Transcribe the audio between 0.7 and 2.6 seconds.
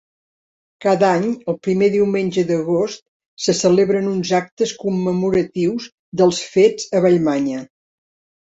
Cada any, el primer diumenge